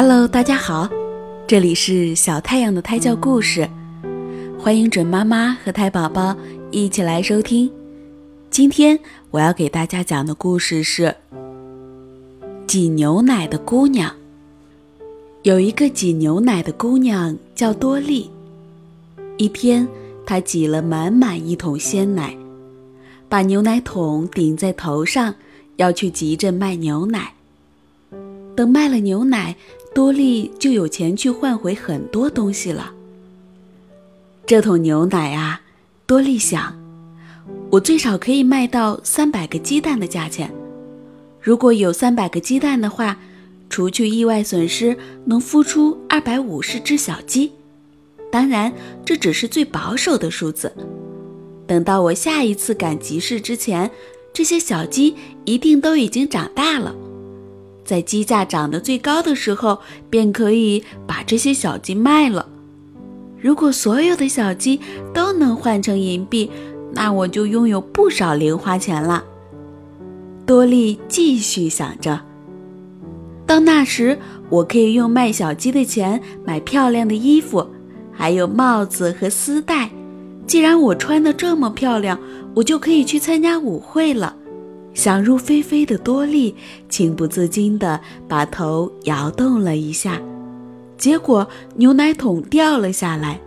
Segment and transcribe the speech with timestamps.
[0.00, 0.88] Hello，大家好，
[1.44, 3.68] 这里是小太阳的胎教故事，
[4.56, 6.36] 欢迎准妈妈和胎宝宝
[6.70, 7.68] 一起来收听。
[8.48, 8.96] 今天
[9.32, 11.12] 我要给大家讲的故事是
[12.64, 14.14] 挤牛奶的姑娘。
[15.42, 18.30] 有一个挤牛奶的姑娘叫多莉，
[19.36, 19.84] 一天
[20.24, 22.38] 她挤了满满一桶鲜奶，
[23.28, 25.34] 把牛奶桶顶在头上，
[25.74, 27.32] 要去集镇卖牛奶。
[28.58, 29.54] 等卖了牛奶，
[29.94, 32.92] 多莉就有钱去换回很多东西了。
[34.44, 35.60] 这桶牛奶啊，
[36.06, 36.76] 多莉想，
[37.70, 40.52] 我最少可以卖到三百个鸡蛋的价钱。
[41.40, 43.16] 如果有三百个鸡蛋的话，
[43.70, 47.52] 除去意外损失，能孵出二百五十只小鸡。
[48.28, 48.72] 当然，
[49.04, 50.72] 这只是最保守的数字。
[51.64, 53.88] 等到我下一次赶集市之前，
[54.32, 56.92] 这些小鸡一定都已经长大了。
[57.88, 59.78] 在鸡价涨得最高的时候，
[60.10, 62.46] 便可以把这些小鸡卖了。
[63.40, 64.78] 如果所有的小鸡
[65.14, 66.50] 都能换成银币，
[66.92, 69.24] 那我就拥有不少零花钱了。
[70.44, 72.20] 多莉继续想着，
[73.46, 74.18] 到那时，
[74.50, 77.66] 我可以用卖小鸡的钱买漂亮的衣服，
[78.12, 79.88] 还有帽子和丝带。
[80.46, 82.20] 既然我穿得这么漂亮，
[82.54, 84.34] 我就可以去参加舞会了。
[84.94, 86.56] 想入非非的多莉
[86.98, 90.20] 情不自禁地把头摇动了一下，
[90.96, 91.46] 结果
[91.76, 93.40] 牛奶桶掉了下来，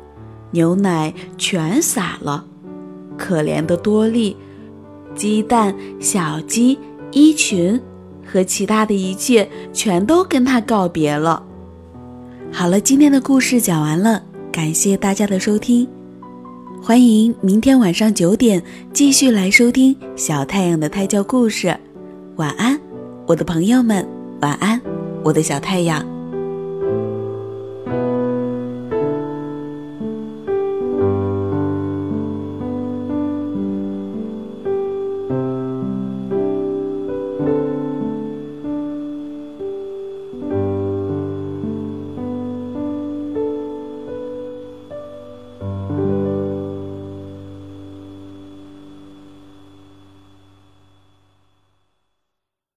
[0.51, 2.45] 牛奶全洒了。
[3.17, 4.37] 可怜的多莉，
[5.13, 6.79] 鸡蛋、小鸡、
[7.11, 7.77] 衣裙
[8.25, 11.43] 和其他的一切全都跟他告别了。
[12.53, 15.85] 好了，今天的故事讲完了，感谢大家的收听。
[16.81, 21.77] 欢迎明天晚上九点继续来收听小太阳的胎教故事。
[22.37, 22.79] 晚安，
[23.27, 24.05] 我的朋友们，
[24.41, 24.81] 晚安，
[25.23, 26.20] 我的小太阳。